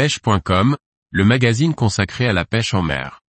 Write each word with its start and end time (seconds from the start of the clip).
pêche.com, 0.00 0.78
le 1.10 1.24
magazine 1.26 1.74
consacré 1.74 2.26
à 2.26 2.32
la 2.32 2.46
pêche 2.46 2.72
en 2.72 2.80
mer. 2.80 3.20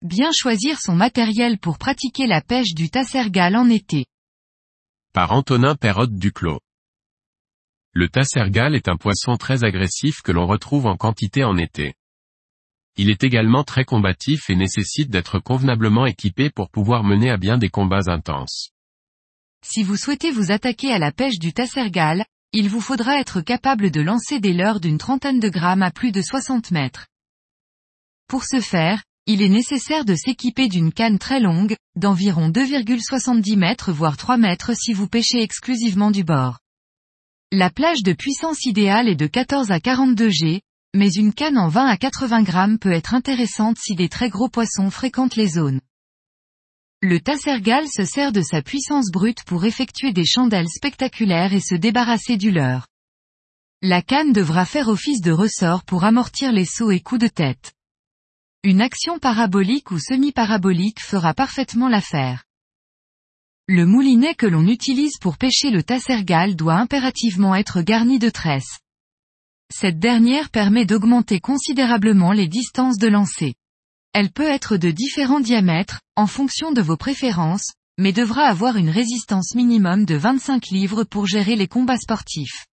Bien 0.00 0.30
choisir 0.32 0.78
son 0.78 0.94
matériel 0.94 1.58
pour 1.58 1.76
pratiquer 1.76 2.28
la 2.28 2.40
pêche 2.40 2.74
du 2.74 2.90
tassergal 2.90 3.56
en 3.56 3.68
été. 3.68 4.06
Par 5.12 5.32
Antonin 5.32 5.74
Perrotte 5.74 6.14
Duclos. 6.14 6.60
Le 7.94 8.08
tassergal 8.08 8.76
est 8.76 8.88
un 8.88 8.96
poisson 8.96 9.36
très 9.36 9.64
agressif 9.64 10.22
que 10.22 10.30
l'on 10.30 10.46
retrouve 10.46 10.86
en 10.86 10.96
quantité 10.96 11.42
en 11.42 11.56
été. 11.56 11.97
Il 12.98 13.10
est 13.10 13.22
également 13.22 13.62
très 13.62 13.84
combatif 13.84 14.50
et 14.50 14.56
nécessite 14.56 15.08
d'être 15.08 15.38
convenablement 15.38 16.04
équipé 16.04 16.50
pour 16.50 16.68
pouvoir 16.68 17.04
mener 17.04 17.30
à 17.30 17.36
bien 17.36 17.56
des 17.56 17.68
combats 17.68 18.08
intenses. 18.10 18.72
Si 19.64 19.84
vous 19.84 19.96
souhaitez 19.96 20.32
vous 20.32 20.50
attaquer 20.50 20.92
à 20.92 20.98
la 20.98 21.12
pêche 21.12 21.38
du 21.38 21.52
tassergal, 21.52 22.24
il 22.52 22.68
vous 22.68 22.80
faudra 22.80 23.20
être 23.20 23.40
capable 23.40 23.92
de 23.92 24.00
lancer 24.00 24.40
des 24.40 24.52
leurres 24.52 24.80
d'une 24.80 24.98
trentaine 24.98 25.38
de 25.38 25.48
grammes 25.48 25.84
à 25.84 25.92
plus 25.92 26.10
de 26.10 26.20
60 26.20 26.72
mètres. 26.72 27.06
Pour 28.26 28.44
ce 28.44 28.60
faire, 28.60 29.04
il 29.26 29.42
est 29.42 29.48
nécessaire 29.48 30.04
de 30.04 30.16
s'équiper 30.16 30.66
d'une 30.66 30.92
canne 30.92 31.20
très 31.20 31.38
longue, 31.38 31.76
d'environ 31.94 32.48
2,70 32.48 33.56
mètres 33.56 33.92
voire 33.92 34.16
3 34.16 34.38
mètres 34.38 34.74
si 34.74 34.92
vous 34.92 35.06
pêchez 35.06 35.40
exclusivement 35.40 36.10
du 36.10 36.24
bord. 36.24 36.58
La 37.52 37.70
plage 37.70 38.02
de 38.02 38.12
puissance 38.12 38.64
idéale 38.64 39.08
est 39.08 39.14
de 39.14 39.26
14 39.26 39.70
à 39.70 39.78
42 39.78 40.30
G, 40.30 40.62
mais 40.94 41.10
une 41.12 41.32
canne 41.32 41.58
en 41.58 41.68
20 41.68 41.86
à 41.86 41.96
80 41.96 42.42
grammes 42.42 42.78
peut 42.78 42.92
être 42.92 43.14
intéressante 43.14 43.76
si 43.78 43.94
des 43.94 44.08
très 44.08 44.30
gros 44.30 44.48
poissons 44.48 44.90
fréquentent 44.90 45.36
les 45.36 45.48
zones. 45.48 45.80
Le 47.00 47.20
tassergal 47.20 47.86
se 47.86 48.04
sert 48.04 48.32
de 48.32 48.42
sa 48.42 48.60
puissance 48.60 49.10
brute 49.12 49.44
pour 49.44 49.64
effectuer 49.64 50.12
des 50.12 50.24
chandelles 50.24 50.68
spectaculaires 50.68 51.52
et 51.52 51.60
se 51.60 51.76
débarrasser 51.76 52.36
du 52.36 52.50
leurre. 52.50 52.86
La 53.82 54.02
canne 54.02 54.32
devra 54.32 54.64
faire 54.64 54.88
office 54.88 55.20
de 55.20 55.30
ressort 55.30 55.84
pour 55.84 56.02
amortir 56.02 56.50
les 56.50 56.64
sauts 56.64 56.90
et 56.90 56.98
coups 56.98 57.20
de 57.20 57.28
tête. 57.28 57.74
Une 58.64 58.80
action 58.80 59.20
parabolique 59.20 59.92
ou 59.92 60.00
semi-parabolique 60.00 61.00
fera 61.00 61.34
parfaitement 61.34 61.88
l'affaire. 61.88 62.42
Le 63.68 63.86
moulinet 63.86 64.34
que 64.34 64.46
l'on 64.46 64.66
utilise 64.66 65.18
pour 65.20 65.38
pêcher 65.38 65.70
le 65.70 65.84
tassergal 65.84 66.56
doit 66.56 66.74
impérativement 66.74 67.54
être 67.54 67.82
garni 67.82 68.18
de 68.18 68.30
tresses. 68.30 68.80
Cette 69.70 69.98
dernière 69.98 70.50
permet 70.50 70.86
d'augmenter 70.86 71.40
considérablement 71.40 72.32
les 72.32 72.48
distances 72.48 72.98
de 72.98 73.08
lancer. 73.08 73.54
Elle 74.12 74.30
peut 74.30 74.48
être 74.48 74.76
de 74.76 74.90
différents 74.90 75.40
diamètres, 75.40 76.00
en 76.16 76.26
fonction 76.26 76.72
de 76.72 76.80
vos 76.80 76.96
préférences, 76.96 77.72
mais 77.98 78.12
devra 78.12 78.44
avoir 78.44 78.76
une 78.76 78.88
résistance 78.88 79.54
minimum 79.54 80.04
de 80.04 80.14
25 80.14 80.68
livres 80.68 81.04
pour 81.04 81.26
gérer 81.26 81.56
les 81.56 81.68
combats 81.68 81.98
sportifs. 81.98 82.66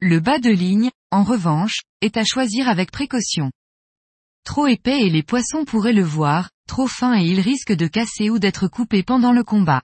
Le 0.00 0.20
bas 0.20 0.38
de 0.38 0.50
ligne, 0.50 0.90
en 1.10 1.24
revanche, 1.24 1.80
est 2.00 2.16
à 2.16 2.24
choisir 2.24 2.68
avec 2.68 2.90
précaution. 2.90 3.50
Trop 4.44 4.66
épais 4.66 5.02
et 5.02 5.10
les 5.10 5.22
poissons 5.22 5.64
pourraient 5.64 5.92
le 5.92 6.02
voir, 6.02 6.50
trop 6.66 6.86
fin 6.86 7.18
et 7.18 7.24
il 7.24 7.40
risque 7.40 7.72
de 7.72 7.86
casser 7.86 8.30
ou 8.30 8.38
d'être 8.38 8.68
coupé 8.68 9.02
pendant 9.02 9.32
le 9.32 9.44
combat. 9.44 9.82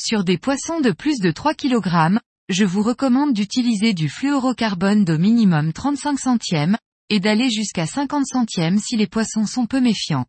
Sur 0.00 0.24
des 0.24 0.38
poissons 0.38 0.80
de 0.80 0.90
plus 0.90 1.18
de 1.18 1.30
3 1.30 1.54
kg, 1.54 2.18
je 2.48 2.64
vous 2.64 2.82
recommande 2.82 3.32
d'utiliser 3.32 3.94
du 3.94 4.08
fluorocarbone 4.08 5.04
d'au 5.04 5.18
minimum 5.18 5.72
35 5.72 6.18
centièmes, 6.18 6.76
et 7.08 7.20
d'aller 7.20 7.50
jusqu'à 7.50 7.86
50 7.86 8.26
centièmes 8.26 8.78
si 8.78 8.96
les 8.96 9.06
poissons 9.06 9.46
sont 9.46 9.66
peu 9.66 9.80
méfiants. 9.80 10.26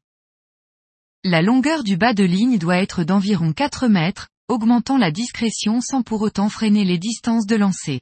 La 1.24 1.42
longueur 1.42 1.84
du 1.84 1.98
bas 1.98 2.14
de 2.14 2.24
ligne 2.24 2.58
doit 2.58 2.78
être 2.78 3.04
d'environ 3.04 3.52
4 3.52 3.88
mètres, 3.88 4.30
augmentant 4.48 4.98
la 4.98 5.12
discrétion 5.12 5.82
sans 5.82 6.04
pour 6.04 6.22
autant 6.22 6.50
freiner 6.50 6.86
les 6.86 6.98
distances 6.98 7.48
de 7.48 7.56
lancer. 7.56 8.02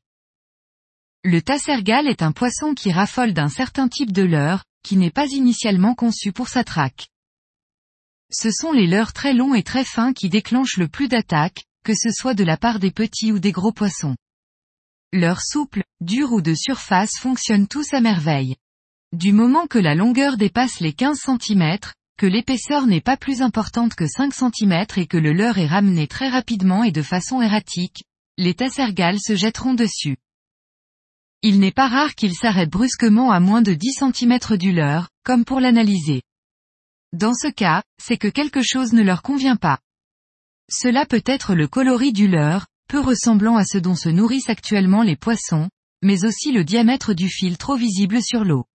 Le 1.23 1.41
tassergal 1.41 2.07
est 2.07 2.21
un 2.21 2.33
poisson 2.33 2.73
qui 2.73 2.91
raffole 2.91 3.33
d'un 3.33 3.47
certain 3.47 3.87
type 3.87 4.11
de 4.11 4.23
leurre, 4.23 4.65
qui 4.83 4.97
n'est 4.97 5.11
pas 5.11 5.27
initialement 5.27 5.95
conçu 5.95 6.33
pour 6.33 6.49
sa 6.49 6.63
traque. 6.63 7.07
Ce 8.29 8.51
sont 8.51 8.73
les 8.73 8.87
leurres 8.87 9.13
très 9.13 9.33
longs 9.33 9.53
et 9.53 9.63
très 9.63 9.85
fins 9.85 10.11
qui 10.11 10.27
déclenchent 10.27 10.77
le 10.77 10.89
plus 10.89 11.07
d'attaques, 11.07 11.63
que 11.83 11.93
ce 11.93 12.09
soit 12.11 12.33
de 12.33 12.43
la 12.43 12.57
part 12.57 12.79
des 12.79 12.91
petits 12.91 13.31
ou 13.31 13.39
des 13.39 13.51
gros 13.51 13.71
poissons. 13.71 14.15
Leurs 15.11 15.41
souples, 15.41 15.83
durs 16.01 16.31
ou 16.31 16.41
de 16.41 16.55
surface 16.55 17.17
fonctionnent 17.19 17.67
tous 17.67 17.93
à 17.93 18.01
merveille. 18.01 18.55
Du 19.11 19.31
moment 19.31 19.67
que 19.67 19.77
la 19.77 19.93
longueur 19.93 20.37
dépasse 20.37 20.79
les 20.79 20.93
15 20.93 21.19
cm, 21.19 21.77
que 22.17 22.25
l'épaisseur 22.25 22.87
n'est 22.87 23.01
pas 23.01 23.17
plus 23.17 23.41
importante 23.41 23.95
que 23.95 24.07
5 24.07 24.33
cm 24.33 24.85
et 24.97 25.07
que 25.07 25.17
le 25.17 25.33
leurre 25.33 25.59
est 25.59 25.67
ramené 25.67 26.07
très 26.07 26.29
rapidement 26.29 26.83
et 26.83 26.91
de 26.91 27.01
façon 27.01 27.41
erratique, 27.41 28.03
les 28.37 28.53
tassergales 28.53 29.19
se 29.19 29.35
jetteront 29.35 29.73
dessus. 29.73 30.17
Il 31.43 31.59
n'est 31.59 31.71
pas 31.71 31.89
rare 31.89 32.15
qu'il 32.15 32.33
s'arrête 32.33 32.69
brusquement 32.69 33.31
à 33.31 33.39
moins 33.39 33.61
de 33.61 33.73
10 33.73 33.99
cm 33.99 34.57
du 34.57 34.71
leurre, 34.71 35.09
comme 35.23 35.45
pour 35.45 35.59
l'analyser. 35.59 36.21
Dans 37.11 37.33
ce 37.33 37.49
cas, 37.49 37.83
c'est 38.01 38.17
que 38.17 38.29
quelque 38.29 38.63
chose 38.63 38.93
ne 38.93 39.03
leur 39.03 39.21
convient 39.21 39.57
pas. 39.57 39.79
Cela 40.69 41.05
peut 41.05 41.23
être 41.25 41.55
le 41.55 41.67
coloris 41.67 42.13
du 42.13 42.27
leurre, 42.27 42.67
peu 42.87 42.99
ressemblant 42.99 43.57
à 43.57 43.65
ce 43.65 43.77
dont 43.77 43.95
se 43.95 44.09
nourrissent 44.09 44.49
actuellement 44.49 45.03
les 45.03 45.15
poissons, 45.15 45.69
mais 46.01 46.25
aussi 46.25 46.51
le 46.51 46.63
diamètre 46.63 47.13
du 47.13 47.29
fil 47.29 47.57
trop 47.57 47.75
visible 47.75 48.21
sur 48.21 48.43
l'eau. 48.43 48.65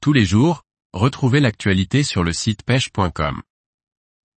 Tous 0.00 0.12
les 0.12 0.24
jours, 0.24 0.62
retrouvez 0.92 1.40
l'actualité 1.40 2.02
sur 2.02 2.24
le 2.24 2.32
site 2.32 2.62
pêche.com. 2.62 3.42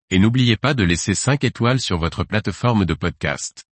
Et 0.09 0.19
n'oubliez 0.19 0.57
pas 0.57 0.73
de 0.73 0.83
laisser 0.83 1.15
5 1.15 1.43
étoiles 1.43 1.79
sur 1.79 1.97
votre 1.97 2.23
plateforme 2.23 2.85
de 2.85 2.93
podcast. 2.93 3.63